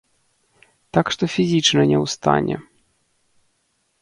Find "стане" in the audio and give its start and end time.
2.15-2.55